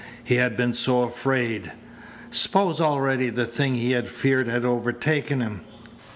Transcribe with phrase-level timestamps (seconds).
[0.23, 1.73] He had been so afraid!
[2.31, 5.61] Suppose already the thing he had feared had overtaken him?